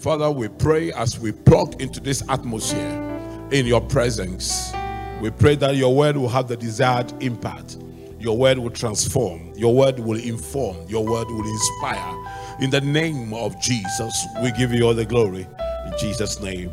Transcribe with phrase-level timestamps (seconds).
[0.00, 4.72] Father, we pray as we plug into this atmosphere in your presence.
[5.20, 7.76] We pray that your word will have the desired impact.
[8.18, 9.52] Your word will transform.
[9.56, 10.88] Your word will inform.
[10.88, 12.56] Your word will inspire.
[12.62, 15.46] In the name of Jesus, we give you all the glory.
[15.84, 16.72] In Jesus' name,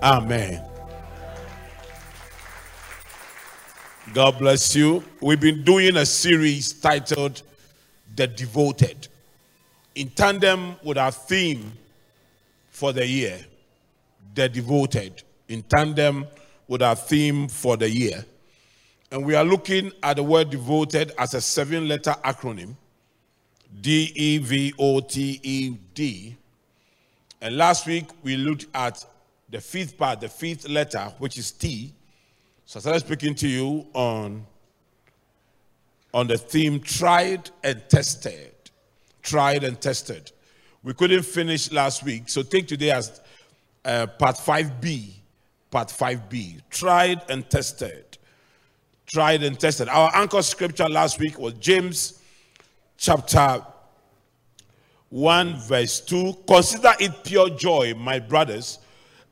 [0.00, 0.64] Amen.
[4.14, 5.02] God bless you.
[5.20, 7.42] We've been doing a series titled
[8.14, 9.08] The Devoted,
[9.96, 11.72] in tandem with our theme
[12.82, 13.38] for the year,
[14.34, 16.26] The Devoted, in tandem
[16.66, 18.24] with our theme for the year.
[19.12, 22.74] And we are looking at the word devoted as a seven letter acronym
[23.80, 26.36] D E V O T E D.
[27.40, 29.06] And last week we looked at
[29.48, 31.92] the fifth part, the fifth letter, which is T.
[32.66, 34.44] So I started speaking to you on,
[36.12, 38.52] on the theme tried and tested.
[39.22, 40.32] Tried and tested.
[40.84, 43.20] We couldn't finish last week, so take today as
[43.84, 45.12] uh, part 5B.
[45.70, 46.60] Part 5B.
[46.70, 48.18] Tried and tested.
[49.06, 49.88] Tried and tested.
[49.88, 52.20] Our anchor scripture last week was James
[52.96, 53.64] chapter
[55.10, 56.38] 1, verse 2.
[56.48, 58.80] Consider it pure joy, my brothers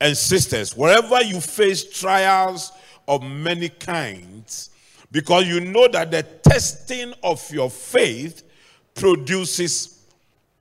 [0.01, 2.71] and sisters, wherever you face trials
[3.09, 4.71] of many kinds,
[5.11, 8.45] because you know that the testing of your faith
[8.95, 10.00] produces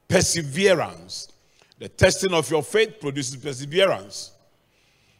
[0.09, 1.31] perseverance.
[1.77, 4.31] The testing of your faith produces perseverance.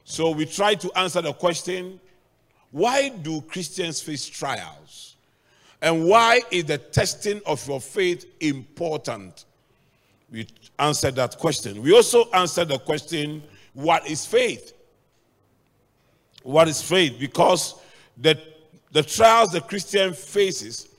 [0.04, 2.02] So we try to answer the question
[2.72, 5.16] why do Christians face trials?
[5.82, 9.46] And why is the testing of your faith important?
[10.32, 11.82] We answered that question.
[11.82, 13.42] We also answered the question
[13.74, 14.74] what is faith?
[16.44, 17.18] What is faith?
[17.20, 17.76] Because
[18.18, 18.40] the,
[18.92, 20.90] the trials the Christian faces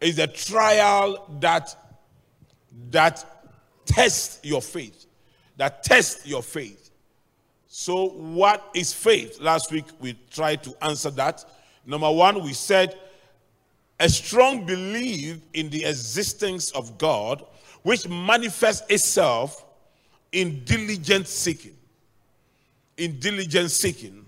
[0.00, 1.74] is a trial that,
[2.90, 3.35] that
[3.86, 5.06] test your faith,
[5.56, 6.90] that test your faith.
[7.68, 9.40] So, what is faith?
[9.40, 11.44] Last week we tried to answer that.
[11.84, 12.98] Number one, we said
[14.00, 17.44] a strong belief in the existence of God,
[17.82, 19.64] which manifests itself
[20.32, 21.76] in diligent seeking.
[22.96, 24.26] In diligent seeking.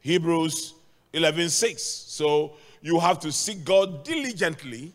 [0.00, 0.74] Hebrews
[1.12, 1.82] 11 6.
[1.82, 4.92] So, you have to seek God diligently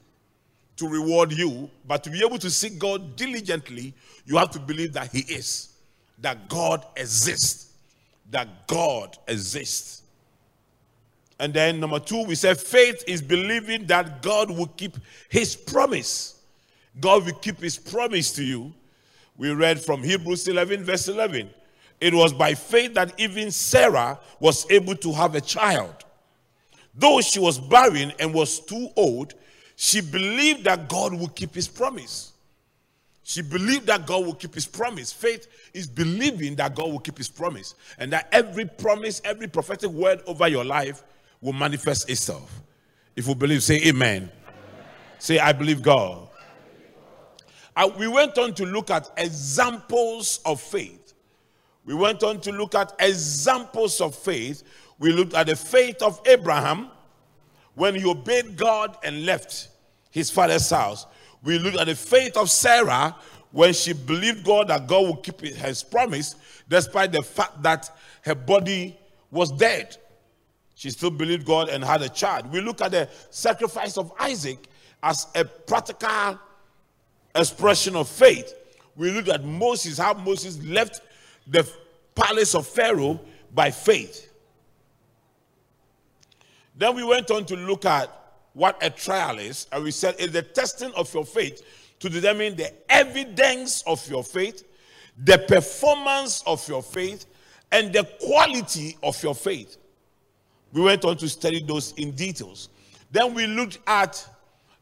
[0.78, 3.94] to reward you, but to be able to seek God diligently,
[4.26, 5.74] you have to believe that He is,
[6.20, 7.74] that God exists,
[8.32, 10.04] that God exists.
[11.40, 14.98] And then number two, we said faith is believing that God will keep
[15.30, 16.40] His promise.
[17.00, 18.74] God will keep His promise to you.
[19.38, 21.50] We read from Hebrews 11, verse 11.
[22.00, 25.94] It was by faith that even Sarah was able to have a child.
[26.94, 29.34] Though she was barren and was too old,
[29.76, 32.32] she believed that God would keep his promise.
[33.24, 35.12] She believed that God will keep his promise.
[35.12, 39.90] Faith is believing that God will keep his promise and that every promise, every prophetic
[39.90, 41.04] word over your life
[41.42, 42.62] will manifest itself.
[43.16, 44.24] If you believe, say amen.
[44.24, 44.30] amen.
[45.18, 46.28] Say, I believe God.
[47.76, 51.14] Uh, we went on to look at examples of faith.
[51.84, 54.64] We went on to look at examples of faith.
[55.00, 56.90] We looked at the faith of Abraham
[57.76, 59.70] when he obeyed God and left
[60.12, 61.06] his father's house.
[61.44, 63.16] We looked at the faith of Sarah
[63.52, 66.36] when she believed God that God would keep his promise,
[66.68, 67.90] despite the fact that
[68.24, 68.98] her body
[69.30, 69.96] was dead.
[70.74, 72.52] She still believed God and had a child.
[72.52, 74.68] We look at the sacrifice of Isaac
[75.02, 76.40] as a practical
[77.34, 78.54] expression of faith.
[78.96, 81.02] We look at Moses, how Moses left
[81.48, 81.70] the
[82.14, 83.20] palace of Pharaoh
[83.54, 84.32] by faith.
[86.78, 88.10] Then we went on to look at
[88.54, 91.62] what a trial is, and we said it's the testing of your faith
[92.00, 94.64] to determine the evidence of your faith,
[95.24, 97.26] the performance of your faith,
[97.72, 99.78] and the quality of your faith.
[100.74, 102.70] We went on to study those in details.
[103.12, 104.28] Then we looked at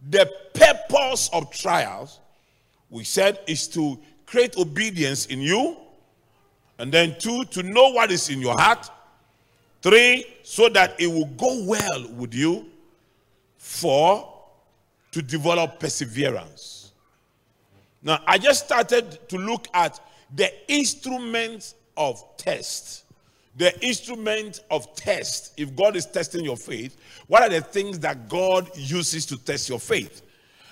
[0.10, 2.20] the purpose of trials.
[2.90, 5.78] We said is to create obedience in you,
[6.80, 8.90] and then two, to know what is in your heart,
[9.83, 12.68] Three, so that it will go well with you.
[13.57, 14.33] Four,
[15.12, 16.94] to develop perseverance.
[18.01, 20.00] Now, I just started to look at
[20.33, 23.03] the instruments of test.
[23.57, 25.53] The instrument of test.
[25.57, 26.97] If God is testing your faith,
[27.27, 30.21] what are the things that God uses to test your faith?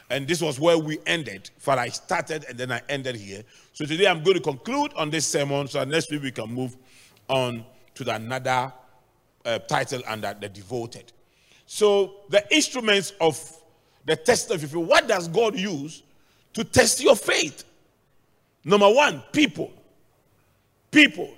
[0.09, 1.49] And this was where we ended.
[1.57, 3.43] For I started and then I ended here.
[3.73, 6.75] So today I'm going to conclude on this sermon so next week we can move
[7.29, 7.65] on
[7.95, 8.73] to the another
[9.45, 11.11] uh, title under the devoted.
[11.65, 13.39] So the instruments of
[14.05, 16.03] the test of your faith, what does God use
[16.53, 17.63] to test your faith?
[18.63, 19.71] Number one, people.
[20.91, 21.33] People,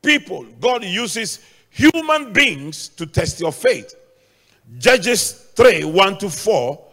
[0.00, 1.40] people, God uses
[1.70, 3.94] human beings to test your faith.
[4.78, 6.84] Judges 3 1 to 4.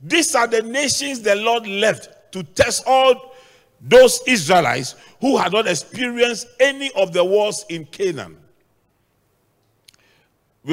[0.00, 3.34] These are the nations the Lord left to test all
[3.80, 8.38] those Israelites who had not experienced any of the wars in Canaan.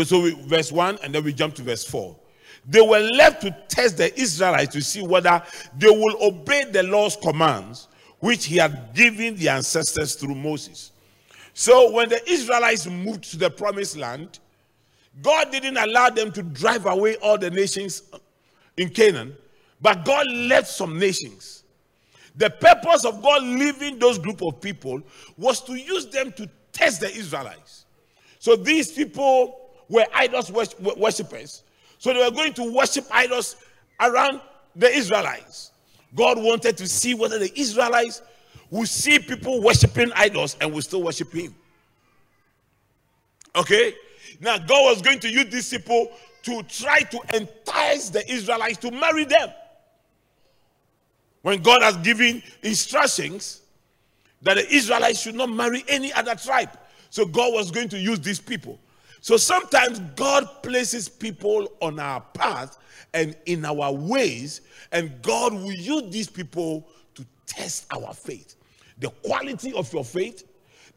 [0.04, 2.16] So, we, verse 1, and then we jump to verse 4.
[2.66, 5.42] They were left to test the Israelites to see whether
[5.78, 7.88] they will obey the Lord's commands,
[8.20, 10.92] which he had given the ancestors through Moses.
[11.54, 14.40] So, when the Israelites moved to the promised land,
[15.22, 18.04] God didn't allow them to drive away all the nations
[18.78, 19.36] in Canaan,
[19.82, 21.64] but God left some nations.
[22.38, 25.02] The purpose of God leaving those group of people
[25.38, 27.86] was to use them to test the Israelites.
[28.40, 29.61] So these people
[29.92, 31.64] were idols worshippers.
[32.00, 33.58] So they were going to worship idols
[34.00, 34.42] around
[34.76, 35.72] the Israelites.
[36.16, 38.22] God wanted to see whether the Israelites
[38.70, 41.54] would see people worshiping idols and would still worship Him.
[43.56, 43.94] Okay?
[44.40, 46.12] Now, God was going to use these people
[46.44, 49.50] to try to entice the Israelites to marry them.
[51.42, 53.62] When God has given instructions
[54.42, 56.70] that the Israelites should not marry any other tribe.
[57.10, 58.80] So God was going to use these people.
[59.22, 62.80] So sometimes God places people on our path
[63.14, 68.56] and in our ways, and God will use these people to test our faith.
[68.98, 70.44] The quality of your faith,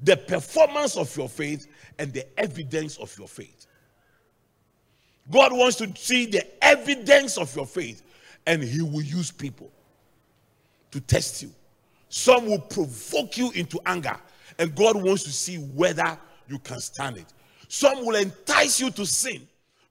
[0.02, 1.66] the performance of your faith,
[1.98, 3.66] and the evidence of your faith.
[5.30, 8.02] God wants to see the evidence of your faith,
[8.46, 9.70] and He will use people
[10.92, 11.50] to test you.
[12.08, 14.16] Some will provoke you into anger,
[14.58, 16.18] and God wants to see whether
[16.48, 17.26] you can stand it.
[17.74, 19.48] Some will entice you to sin.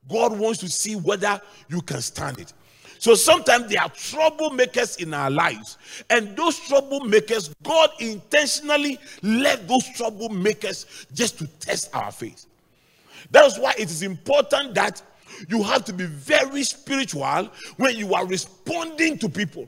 [0.09, 2.53] God wants to see whether you can stand it.
[2.97, 5.77] So sometimes there are troublemakers in our lives,
[6.09, 12.45] and those troublemakers, God intentionally left those troublemakers just to test our faith.
[13.31, 15.01] That's why it is important that
[15.49, 19.67] you have to be very spiritual when you are responding to people.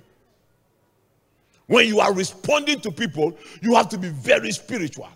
[1.67, 5.09] When you are responding to people, you have to be very spiritual.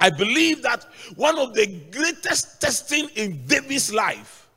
[0.00, 0.86] I believe that
[1.16, 4.48] one of the greatest testing in David's life,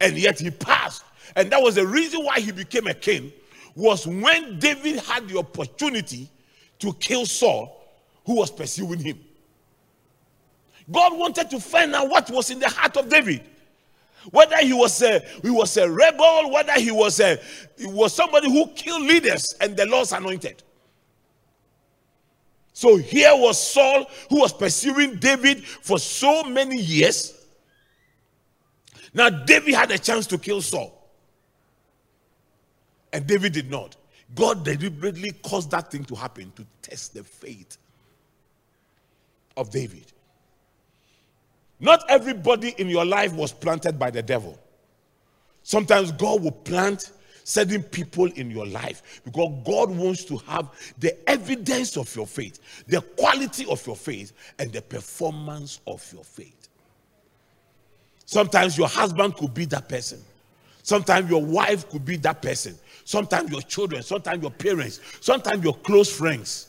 [0.00, 1.04] and yet he passed,
[1.36, 3.32] and that was the reason why he became a king,
[3.76, 6.28] was when David had the opportunity
[6.80, 7.88] to kill Saul,
[8.26, 9.20] who was pursuing him.
[10.90, 13.44] God wanted to find out what was in the heart of David.
[14.32, 17.38] Whether he was a he was a rebel, whether he was a
[17.78, 20.62] he was somebody who killed leaders and the Lord's anointed.
[22.80, 27.46] So here was Saul who was pursuing David for so many years.
[29.12, 30.90] Now, David had a chance to kill Saul,
[33.12, 33.96] and David did not.
[34.34, 37.76] God deliberately caused that thing to happen to test the faith
[39.58, 40.06] of David.
[41.80, 44.58] Not everybody in your life was planted by the devil.
[45.64, 47.12] Sometimes God will plant
[47.50, 52.84] certain people in your life because God wants to have the evidence of your faith,
[52.86, 56.68] the quality of your faith, and the performance of your faith.
[58.24, 60.22] Sometimes your husband could be that person.
[60.84, 62.78] Sometimes your wife could be that person.
[63.04, 66.68] Sometimes your children, sometimes your parents, sometimes your close friends,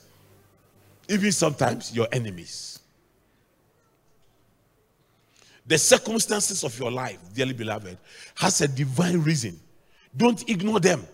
[1.07, 2.79] even sometimes your enemies.
[5.67, 7.99] The circumstances of your life, dearly beloved,
[8.35, 9.59] has a divine reason
[10.15, 11.05] don't ignore them.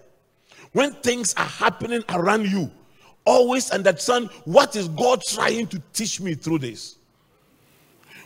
[0.74, 2.72] When things are happening around you,
[3.26, 6.98] always understand what is God trying to teach me through this.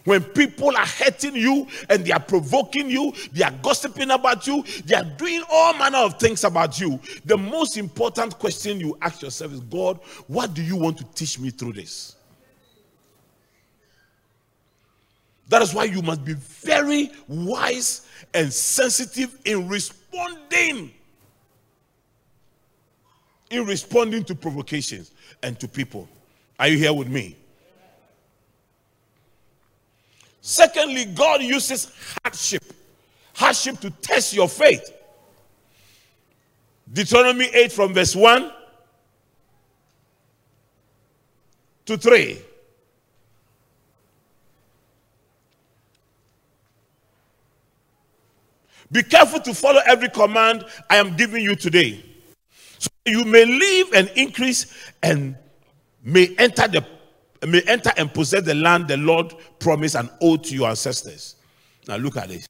[0.04, 4.64] When people are hurting you and they are provoking you, they are gossiping about you,
[4.86, 9.22] they are doing all manner of things about you, the most important question you ask
[9.22, 12.16] yourself is God, what do you want to teach me through this?
[15.50, 19.68] That is why you must be very wise and sensitive in
[20.12, 20.92] responding.
[23.50, 25.12] In responding to provocations
[25.44, 26.08] and to people.
[26.58, 27.36] Are you here with me?
[30.42, 31.92] Secondly, God uses
[32.24, 32.64] hardship.
[33.34, 34.94] Hardship to test your faith.
[36.92, 38.52] Deuteronomy 8 from verse 1
[41.86, 42.42] to 3.
[48.92, 52.04] Be careful to follow every command I am giving you today.
[52.78, 55.36] So you may live and increase and
[56.04, 56.86] may enter the
[57.48, 61.36] may enter and possess the land the Lord promised and owed to your ancestors.
[61.88, 62.48] Now look at this.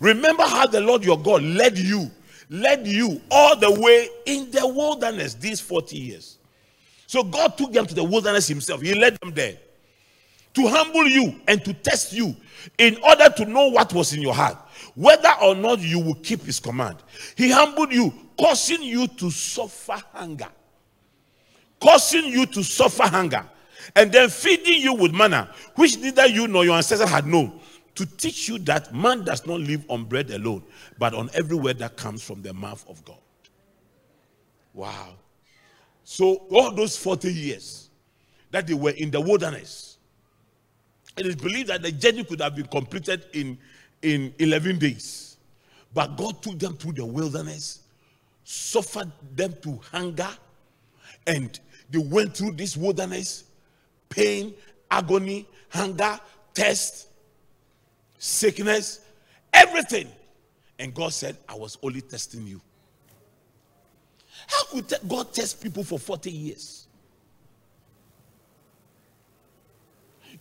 [0.00, 2.10] Remember how the Lord your God led you,
[2.50, 6.38] led you all the way in the wilderness these 40 years.
[7.06, 8.82] So God took them to the wilderness himself.
[8.82, 9.56] He led them there
[10.54, 12.34] to humble you and to test you
[12.78, 14.56] in order to know what was in your heart,
[14.94, 16.96] whether or not you will keep his command.
[17.36, 20.48] He humbled you, causing you to suffer hunger.
[21.80, 23.44] Causing you to suffer hunger.
[23.94, 27.60] And then feeding you with manna, which neither you nor your ancestors had known,
[27.96, 30.62] to teach you that man does not live on bread alone,
[30.98, 33.18] but on every word that comes from the mouth of God.
[34.72, 35.14] Wow.
[36.02, 37.90] So, all those 40 years
[38.50, 39.93] that they were in the wilderness,
[41.16, 43.58] it is believed that the journey could have been completed in,
[44.02, 45.36] in 11 days.
[45.92, 47.80] But God took them through the wilderness,
[48.42, 50.28] suffered them to hunger,
[51.26, 51.58] and
[51.90, 53.44] they went through this wilderness
[54.08, 54.54] pain,
[54.90, 56.18] agony, hunger,
[56.54, 57.08] thirst,
[58.18, 59.00] sickness,
[59.52, 60.08] everything.
[60.78, 62.60] And God said, I was only testing you.
[64.46, 66.86] How could God test people for 40 years?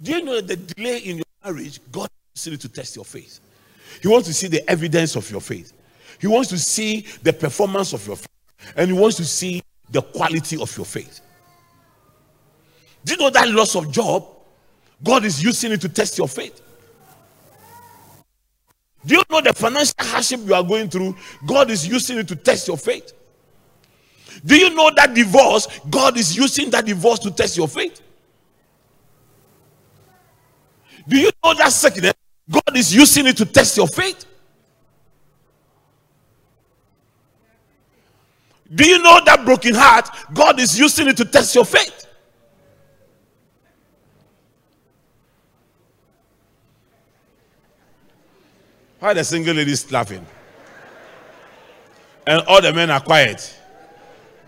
[0.04, 3.06] Do you know that the delay in your marriage, God wants you to test your
[3.06, 3.40] faith?
[4.02, 5.72] He wants to see the evidence of your faith.
[6.20, 8.28] He wants to see the performance of your faith.
[8.76, 11.22] And he wants to see the quality of your faith.
[13.06, 14.28] Do you know that loss of job?
[15.02, 16.62] God is using it to test your faith.
[19.06, 21.16] Do you know the financial hardship you are going through?
[21.46, 23.14] God is using it to test your faith.
[24.46, 25.68] Do you know that divorce?
[25.90, 28.02] God is using that divorce to test your faith.
[31.08, 32.14] Do you know that sickness?
[32.50, 34.26] God is using it to test your faith.
[38.74, 40.10] Do you know that broken heart?
[40.34, 42.08] God is using it to test your faith.
[49.00, 50.26] Why the single ladies laughing?
[52.26, 53.54] And all the men are quiet.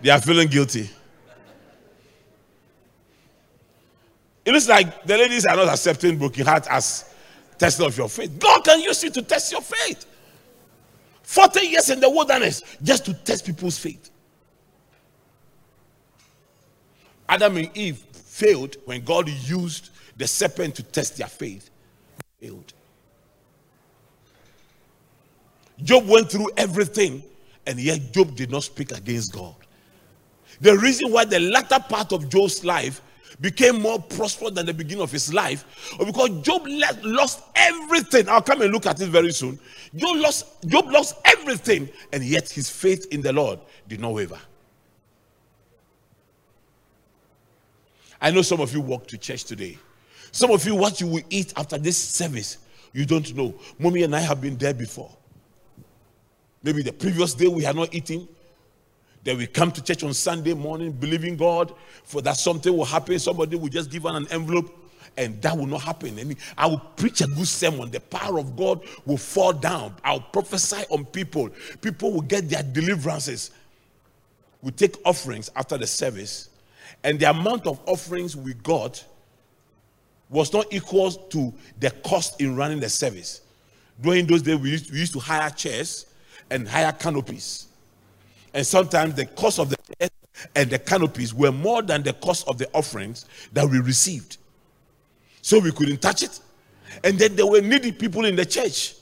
[0.00, 0.90] They are feeling guilty.
[4.56, 7.04] Looks like the ladies are not accepting broken heart as
[7.58, 8.38] test of your faith.
[8.38, 10.06] God can use you to test your faith.
[11.22, 14.10] 40 years in the wilderness just to test people's faith.
[17.28, 21.68] Adam and Eve failed when God used the serpent to test their faith.
[22.40, 22.72] Failed.
[25.82, 27.22] Job went through everything,
[27.66, 29.54] and yet Job did not speak against God.
[30.62, 33.02] The reason why the latter part of Job's life
[33.40, 35.64] became more prosperous than the beginning of his life
[35.98, 38.28] because Job lost everything.
[38.28, 39.58] I'll come and look at it very soon.
[39.94, 44.38] Job lost, Job lost everything, and yet his faith in the Lord did not waver.
[48.20, 49.78] I know some of you walk to church today.
[50.32, 52.58] Some of you, what you will eat after this service,
[52.92, 53.54] you don't know.
[53.78, 55.10] Mommy and I have been there before.
[56.62, 58.26] Maybe the previous day we had not eaten.
[59.26, 63.18] Then we come to church on Sunday morning believing God for that something will happen.
[63.18, 64.72] Somebody will just give an envelope
[65.16, 66.16] and that will not happen.
[66.20, 67.90] And I will preach a good sermon.
[67.90, 69.96] The power of God will fall down.
[70.04, 71.50] I'll prophesy on people.
[71.80, 73.50] People will get their deliverances.
[74.62, 76.48] We take offerings after the service,
[77.02, 79.04] and the amount of offerings we got
[80.30, 83.40] was not equal to the cost in running the service.
[84.00, 86.06] During those days, we used, we used to hire chairs
[86.48, 87.65] and hire canopies.
[88.56, 89.76] And sometimes the cost of the
[90.54, 94.38] and the canopies were more than the cost of the offerings that we received.
[95.42, 96.40] So we couldn't touch it.
[97.04, 98.94] And then there were needy people in the church.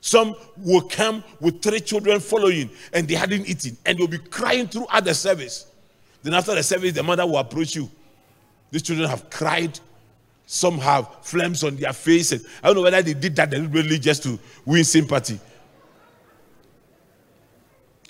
[0.00, 4.68] Some will come with three children following and they hadn't eaten and they'll be crying
[4.68, 5.66] throughout the service.
[6.22, 7.90] Then after the service, the mother will approach you.
[8.70, 9.80] These children have cried.
[10.46, 12.46] Some have flames on their faces.
[12.62, 15.40] I don't know whether they did that deliberately just to win sympathy.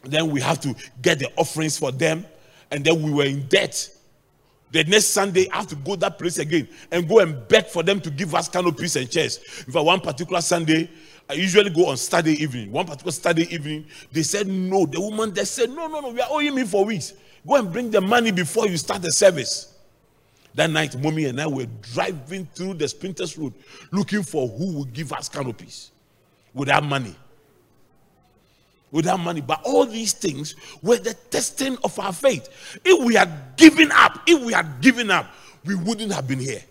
[0.07, 2.25] Then we have to get the offerings for them.
[2.71, 3.91] And then we were in debt.
[4.73, 7.83] The next Sunday, I have to go that place again and go and beg for
[7.83, 9.39] them to give us canopies and chairs.
[9.39, 10.91] Fact, one particular Sunday,
[11.31, 12.73] I usually go on Saturday evening.
[12.73, 14.87] One particular Saturday evening, they said no.
[14.87, 17.15] The woman they said, No, no, no, we are owing me for weeks.
[17.47, 19.73] Go and bring the money before you start the service.
[20.55, 23.53] That night, mommy and I were driving through the Spintex Road
[23.93, 25.91] looking for who would give us canopies
[26.55, 27.15] without money
[28.97, 29.43] without money.
[29.43, 32.81] But all these things were the testing of our faith.
[32.85, 35.31] If we had given up, if we had given up,
[35.65, 36.63] we wouldn't have been here.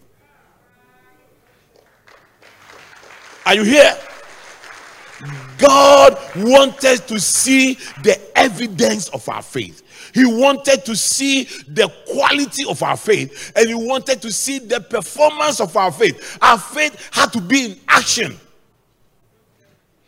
[3.46, 3.96] Are you here?
[5.60, 9.84] God wanted to see the evidence of our faith.
[10.13, 14.79] He wanted to see the quality of our faith and he wanted to see the
[14.79, 16.39] performance of our faith.
[16.41, 18.39] Our faith had to be in action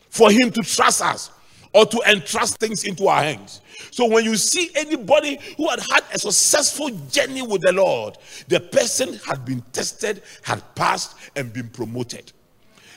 [0.10, 1.30] for him to trust us.
[1.78, 3.62] Or to entrust things into our hands.
[3.92, 8.18] So when you see anybody who had had a successful journey with the Lord,
[8.48, 12.32] the person had been tested, had passed, and been promoted.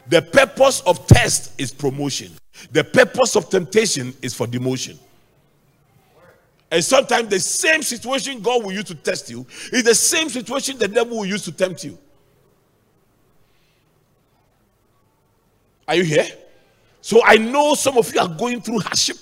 [0.09, 2.33] The purpose of test is promotion.
[2.73, 4.99] The purpose of temptation is for demotion.
[6.71, 10.79] And sometimes the same situation God will use to test you is the same situation
[10.79, 11.99] the devil will use to tempt you.
[15.87, 16.29] Are you here?
[17.00, 19.16] So I know some of you are going through hardship.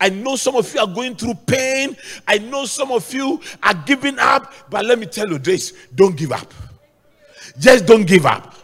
[0.00, 1.96] I know some of you are going through pain.
[2.26, 4.52] I know some of you are giving up.
[4.70, 6.52] But let me tell you this don't give up.
[7.58, 8.54] Just don't give up.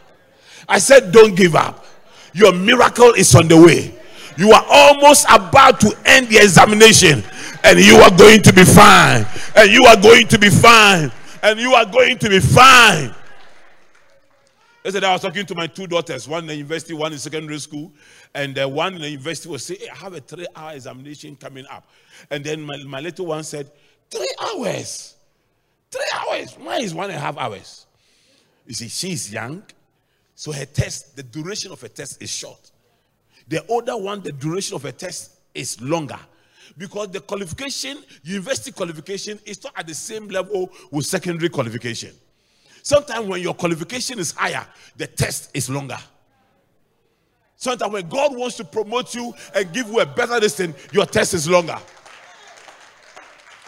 [0.68, 1.86] I said, don't give up.
[2.34, 3.94] Your miracle is on the way.
[4.36, 7.24] You are almost about to end the examination,
[7.64, 9.26] and you are going to be fine.
[9.56, 11.10] And you are going to be fine.
[11.42, 13.14] And you are going to be fine.
[14.84, 17.90] Yesterday, I was talking to my two daughters, one in university, one in secondary school,
[18.34, 21.36] and the one in the university was saying, hey, I have a three hour examination
[21.36, 21.88] coming up.
[22.30, 23.70] And then my, my little one said,
[24.10, 25.14] Three hours?
[25.90, 26.54] Three hours?
[26.58, 27.86] Why is one and a half hours?
[28.66, 29.62] You see, she's young,
[30.34, 32.70] so her test, the duration of her test is short.
[33.48, 36.18] The older one, the duration of her test is longer
[36.76, 42.10] because the qualification, university qualification, is not at the same level with secondary qualification.
[42.82, 44.66] Sometimes when your qualification is higher,
[44.96, 45.98] the test is longer.
[47.58, 51.34] Sometimes when God wants to promote you and give you a better distance, your test
[51.34, 51.76] is longer.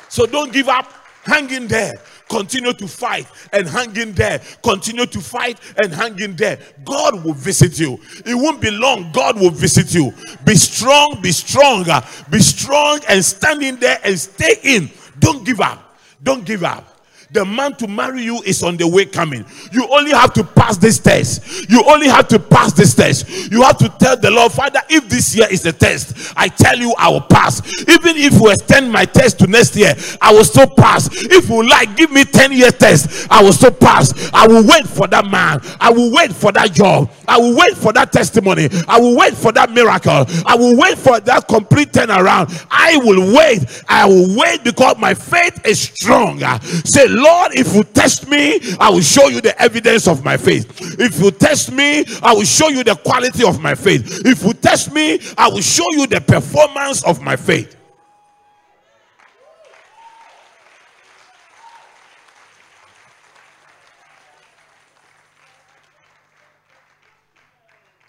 [0.09, 0.91] So don't give up.
[1.25, 1.95] Hang in there.
[2.29, 4.41] Continue to fight and hang in there.
[4.63, 6.61] Continue to fight and hang in there.
[6.85, 7.99] God will visit you.
[8.25, 9.11] It won't be long.
[9.11, 10.15] God will visit you.
[10.45, 14.89] Be strong, be stronger, be strong and stand in there and stay in.
[15.19, 15.99] Don't give up.
[16.23, 16.90] Don't give up.
[17.33, 19.45] The man to marry you is on the way coming.
[19.71, 21.71] You only have to pass this test.
[21.71, 23.53] You only have to pass this test.
[23.53, 26.77] You have to tell the Lord, Father, if this year is the test, I tell
[26.77, 27.61] you I will pass.
[27.83, 31.09] Even if you extend my test to next year, I will still pass.
[31.13, 34.13] If you like, give me 10 year test, I will still pass.
[34.35, 35.61] I will wait for that man.
[35.81, 37.13] I will wait for that job.
[37.29, 38.69] I will wait for that testimony.
[38.89, 40.27] I will wait for that miracle.
[40.47, 42.67] I will wait for that complete turnaround.
[42.73, 43.85] I will wait.
[43.89, 46.41] I will wait because my faith is strong.
[46.61, 50.99] Say, Lord, if you test me, I will show you the evidence of my faith.
[50.99, 54.23] If you test me, I will show you the quality of my faith.
[54.25, 57.77] If you test me, I will show you the performance of my faith.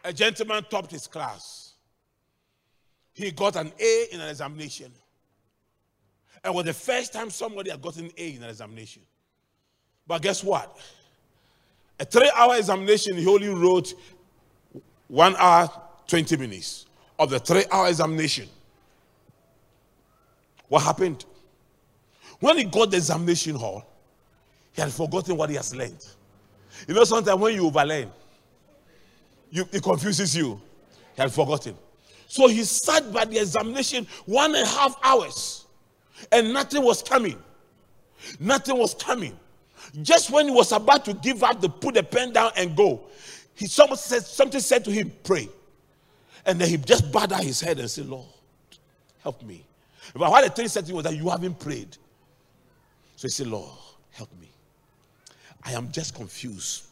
[0.03, 1.73] A gentleman topped his class.
[3.13, 4.91] He got an A in an examination.
[6.43, 9.03] And was the first time somebody had gotten A in an examination.
[10.07, 10.77] But guess what?
[11.99, 13.93] A three hour examination, he only wrote
[15.07, 15.69] one hour,
[16.07, 16.87] 20 minutes
[17.19, 18.49] of the three hour examination.
[20.67, 21.25] What happened?
[22.39, 23.85] When he got the examination hall,
[24.73, 26.05] he had forgotten what he has learned.
[26.87, 28.09] You know, sometimes when you overlearn,
[29.51, 30.59] you, it confuses you.
[31.15, 31.75] He had forgotten.
[32.27, 35.60] So he sat by the examination one and a half hours,
[36.31, 37.41] and nothing was coming.
[38.39, 39.37] Nothing was coming.
[40.01, 43.01] Just when he was about to give up, to put the pen down and go,
[43.55, 45.49] he someone said something said to him, "Pray,"
[46.45, 48.27] and then he just bowed his head and said, "Lord,
[49.19, 49.65] help me."
[50.13, 51.97] But what the thing said to him was that you haven't prayed.
[53.15, 53.71] So he said, "Lord,
[54.11, 54.49] help me.
[55.63, 56.83] I am just confused,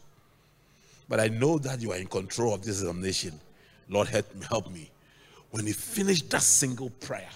[1.07, 3.39] but I know that you are in control of this examination.
[3.87, 4.91] Lord, help me, help me."
[5.51, 7.29] When he finished that single prayer,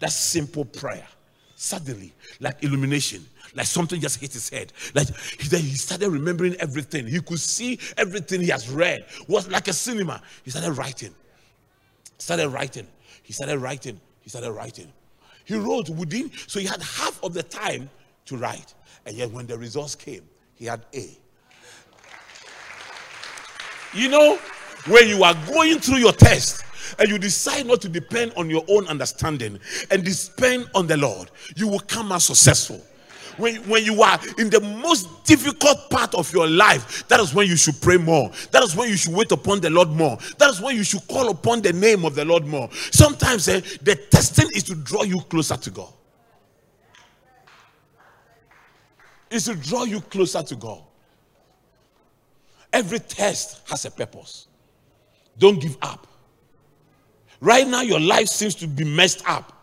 [0.00, 1.06] that simple prayer,
[1.56, 4.72] suddenly, like illumination, like something just hit his head.
[4.94, 7.06] Like he, he started remembering everything.
[7.06, 9.00] He could see everything he has read.
[9.20, 10.22] It was like a cinema.
[10.44, 11.14] He started writing.
[12.18, 12.86] Started writing.
[13.22, 13.98] He started writing.
[14.20, 14.92] He started writing.
[15.44, 17.88] He wrote within, so he had half of the time
[18.26, 18.74] to write.
[19.06, 20.22] And yet when the results came,
[20.54, 21.16] he had A.
[23.94, 24.38] You know,
[24.88, 26.65] when you are going through your test,
[26.98, 29.58] and you decide not to depend on your own understanding
[29.90, 32.82] and depend on the Lord, you will come out successful
[33.38, 37.46] when, when you are in the most difficult part of your life, that is when
[37.46, 38.30] you should pray more.
[38.50, 40.18] That is when you should wait upon the Lord more.
[40.38, 42.68] That is when you should call upon the name of the Lord more.
[42.72, 45.92] Sometimes eh, the testing is to draw you closer to God.
[49.30, 50.82] Is to draw you closer to God.
[52.72, 54.46] Every test has a purpose.
[55.38, 56.06] Don't give up.
[57.40, 59.56] Right now, your life seems to be messed up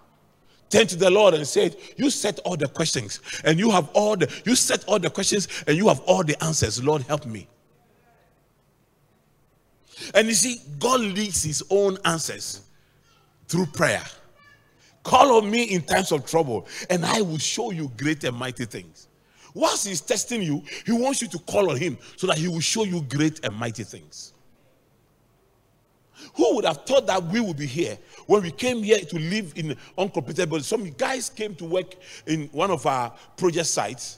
[0.74, 4.18] turn to the Lord and say, You set all the questions and you have all
[4.18, 6.84] the you set all the questions and you have all the answers.
[6.84, 7.48] Lord, help me.
[10.16, 12.62] And you see, God leads his own answers
[13.48, 14.04] through prayer.
[15.04, 18.66] Call on me in times of trouble, and I will show you great and mighty
[18.66, 19.08] things.
[19.54, 22.62] Once he's testing you, he wants you to call on him so that he will
[22.62, 24.33] show you great and mighty things.
[26.36, 29.54] Who would have thought that we would be here when we came here to live
[29.56, 30.67] in uncompleted buildings?
[30.67, 31.93] Some guys came to work
[32.26, 34.17] in one of our project sites.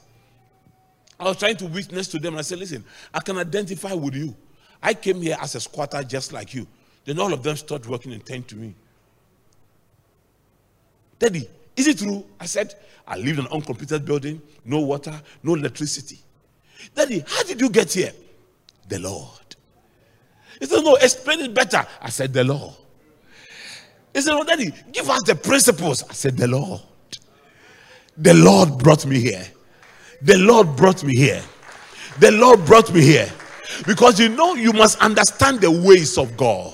[1.20, 2.34] I was trying to witness to them.
[2.34, 4.36] And I said, Listen, I can identify with you.
[4.82, 6.68] I came here as a squatter just like you.
[7.04, 8.76] Then all of them started working and turned to me.
[11.20, 12.26] Daddy, is it true?
[12.40, 12.76] I said,
[13.08, 16.20] I live in an uncompleted building, no water, no electricity.
[16.94, 18.12] Daddy, how did you get here?
[18.88, 19.45] The Lord.
[20.60, 21.86] He said, No, explain it better.
[22.02, 22.74] I said, The Lord.
[24.14, 26.04] He said, No, Daddy, give us the principles.
[26.10, 26.82] I said, The Lord.
[28.18, 29.46] The Lord brought me here.
[30.22, 31.44] The Lord brought me here.
[32.20, 33.30] The Lord brought me here.
[33.86, 36.74] Because you know, you must understand the ways of God.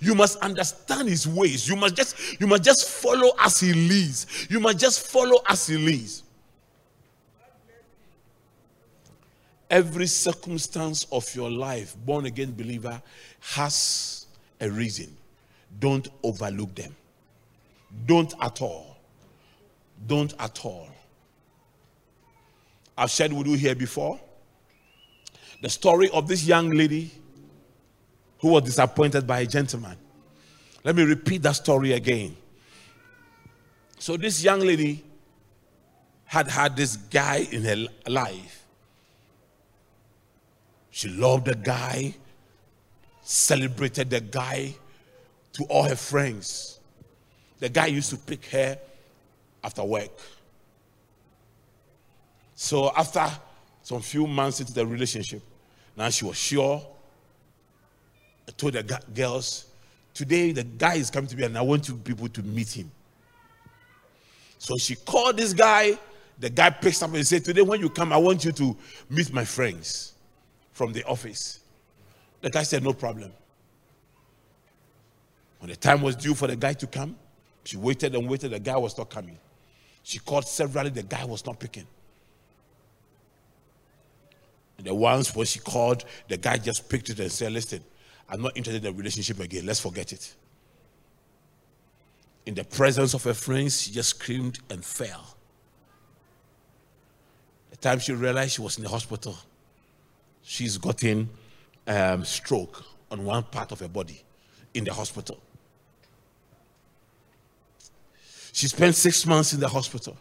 [0.00, 1.68] You must understand his ways.
[1.68, 4.46] You must just you must just follow as he leads.
[4.50, 6.22] You must just follow as he leads.
[9.68, 13.02] Every circumstance of your life, born again believer,
[13.40, 14.26] has
[14.60, 15.16] a reason.
[15.78, 16.94] Don't overlook them.
[18.06, 18.96] Don't at all.
[20.06, 20.88] Don't at all.
[22.96, 24.20] I've shared with you here before
[25.62, 27.10] the story of this young lady
[28.38, 29.96] who was disappointed by a gentleman.
[30.84, 32.36] Let me repeat that story again.
[33.98, 35.02] So, this young lady
[36.24, 38.65] had had this guy in her life.
[40.96, 42.14] She loved the guy,
[43.22, 44.74] celebrated the guy
[45.52, 46.80] to all her friends.
[47.58, 48.78] The guy used to pick her
[49.62, 50.10] after work.
[52.54, 53.30] So, after
[53.82, 55.42] some few months into the relationship,
[55.98, 56.80] now she was sure
[58.48, 59.66] I told the girls,
[60.14, 62.90] today the guy is coming to me and I want you people to meet him.
[64.56, 65.98] So she called this guy.
[66.38, 68.74] The guy picks up and said, Today, when you come, I want you to
[69.10, 70.14] meet my friends
[70.76, 71.60] from the office.
[72.42, 73.32] The guy said, No problem.
[75.58, 77.16] When the time was due for the guy to come,
[77.64, 78.50] she waited and waited.
[78.50, 79.38] The guy was not coming.
[80.02, 80.90] She called severally.
[80.90, 81.86] The guy was not picking.
[84.76, 87.82] And the ones when she called, the guy just picked it and said, Listen,
[88.28, 89.64] I'm not interested in a relationship again.
[89.64, 90.34] Let's forget it.
[92.44, 95.36] In the presence of her friends, she just screamed and fell.
[97.70, 99.38] The time she realized she was in the hospital,
[100.46, 101.28] she's gotten
[101.88, 104.22] um, stroke on one part of her body
[104.72, 105.38] in the hospital.
[108.52, 110.16] She spent six months in the hospital.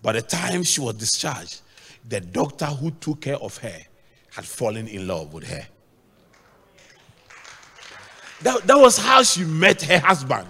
[0.00, 1.60] By the time she was discharged,
[2.08, 3.78] the doctor who took care of her
[4.30, 5.66] had fallen in love with her.
[8.42, 10.48] That, that was how she met her husband.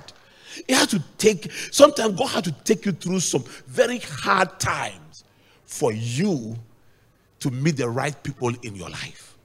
[0.67, 5.25] He had to take, sometimes God had to take you through some very hard times
[5.65, 6.57] for you
[7.43, 9.37] to meet the right people in your life.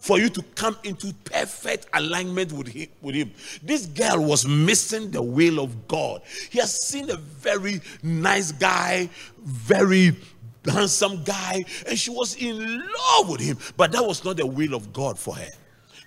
[0.00, 3.32] For you to come into perfect alignment with him, with him.
[3.62, 6.22] This girl was missing the will of God.
[6.50, 9.10] He has seen a very nice guy,
[9.42, 10.16] very
[10.64, 13.58] handsome guy, and she was in love with him.
[13.76, 15.48] But that was not the will of God for her.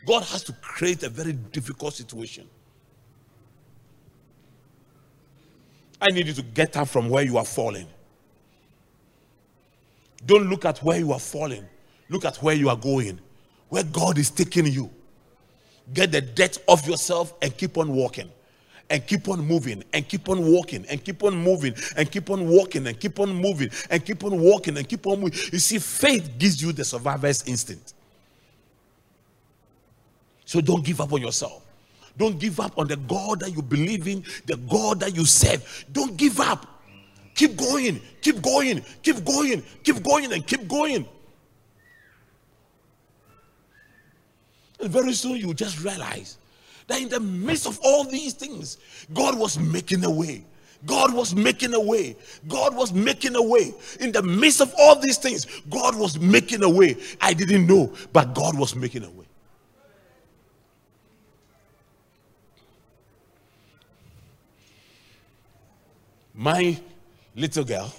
[0.05, 2.47] God has to create a very difficult situation.
[5.99, 7.87] I need you to get up from where you are falling.
[10.25, 11.67] Don't look at where you are falling.
[12.09, 13.19] Look at where you are going,
[13.69, 14.89] where God is taking you.
[15.93, 18.29] Get the debt off yourself and keep on walking
[18.89, 22.47] and keep on moving and keep on walking and keep on moving and keep on
[22.47, 25.39] walking and keep on moving and keep on walking and keep on moving.
[25.51, 27.93] You see, faith gives you the survivor's instinct.
[30.45, 31.65] So don't give up on yourself.
[32.17, 35.85] Don't give up on the God that you believe in, the God that you serve.
[35.91, 36.80] Don't give up.
[37.35, 41.07] Keep going, keep going, keep going, keep going, and keep going.
[44.79, 46.37] And very soon you just realize
[46.87, 48.77] that in the midst of all these things,
[49.13, 50.43] God was making a way.
[50.85, 52.15] God was making a way.
[52.47, 53.73] God was making a way.
[53.99, 56.97] In the midst of all these things, God was making a way.
[57.19, 59.25] I didn't know, but God was making a way.
[66.33, 66.81] My
[67.35, 67.93] little girl,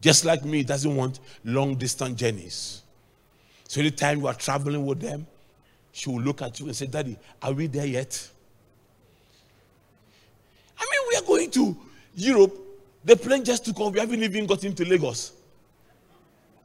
[0.00, 2.82] just like me, doesn't want long distance journeys.
[3.66, 5.26] So anytime you are traveling with them,
[5.92, 8.28] she will look at you and say, Daddy, are we there yet?
[10.78, 11.76] I mean, we are going to
[12.14, 12.56] Europe.
[13.04, 13.92] The plane just took off.
[13.92, 15.32] We haven't even gotten to Lagos.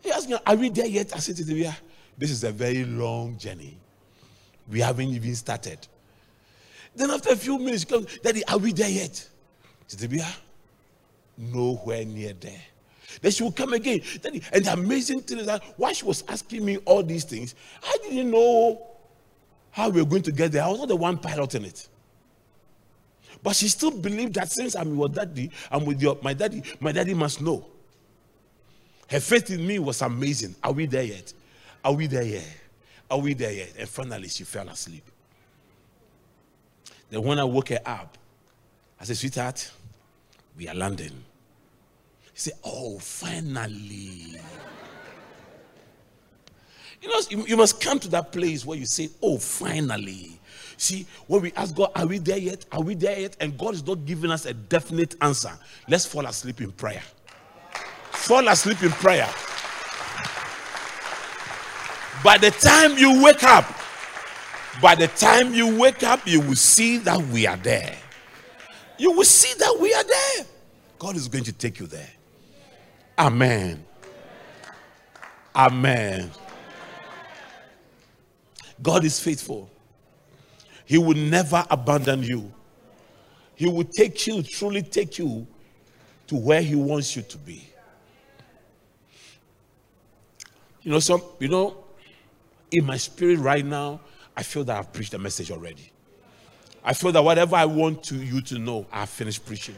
[0.01, 1.15] He asked me, Are we there yet?
[1.15, 1.73] I said to him,
[2.17, 3.77] This is a very long journey.
[4.69, 5.79] We haven't even started.
[6.95, 9.27] Then after a few minutes, she comes, Daddy, are we there yet?
[9.97, 10.27] Tibia,
[11.37, 12.61] nowhere near there.
[13.21, 14.01] Then she will come again.
[14.51, 17.97] And the amazing thing is that while she was asking me all these things, I
[18.03, 18.87] didn't know
[19.71, 20.63] how we were going to get there.
[20.63, 21.87] I was not the one piloting it.
[23.41, 26.91] But she still believed that since I'm your daddy, I'm with your my daddy, my
[26.91, 27.65] daddy must know.
[29.09, 30.55] Her faith in me was amazing.
[30.63, 31.33] Are we there yet?
[31.83, 32.47] Are we there yet?
[33.11, 33.73] Are we there yet?
[33.77, 35.03] And finally, she fell asleep.
[37.09, 38.17] Then when I woke her up,
[38.99, 39.71] I said, Sweetheart,
[40.57, 41.23] we are landing.
[42.33, 44.39] He said, Oh, finally.
[47.01, 50.39] You know, you, you must come to that place where you say, Oh, finally.
[50.77, 52.65] See, when we ask God, Are we there yet?
[52.71, 53.37] Are we there yet?
[53.39, 55.51] And God is not giving us a definite answer.
[55.87, 57.01] Let's fall asleep in prayer.
[58.11, 59.29] Fall asleep in prayer.
[62.23, 63.65] By the time you wake up,
[64.81, 67.97] by the time you wake up, you will see that we are there.
[68.97, 70.45] You will see that we are there.
[70.99, 72.09] God is going to take you there.
[73.17, 73.83] Amen.
[75.55, 76.31] Amen.
[78.81, 79.69] God is faithful.
[80.85, 82.51] He will never abandon you.
[83.55, 85.47] He will take you, truly take you
[86.27, 87.67] to where He wants you to be.
[90.81, 91.77] You know, some, you know,
[92.71, 94.01] in my spirit right now,
[94.35, 95.92] I feel that I've preached the message already.
[96.83, 99.75] I feel that whatever I want to you to know, I've finished preaching.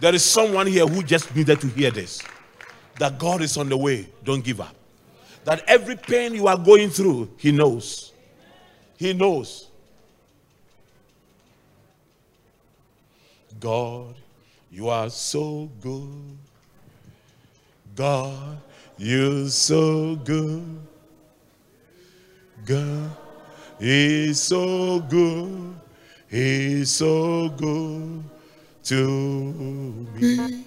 [0.00, 2.20] There is someone here who just needed to hear this.
[2.98, 4.08] That God is on the way.
[4.24, 4.74] Don't give up.
[5.44, 8.12] That every pain you are going through, He knows.
[8.96, 9.68] He knows.
[13.60, 14.14] God,
[14.70, 16.38] you are so good.
[17.94, 18.58] God,
[18.98, 20.78] you're so good.
[22.64, 23.10] God
[23.78, 25.74] is so good.
[26.34, 28.24] He's so good
[28.86, 29.06] to
[30.18, 30.64] me.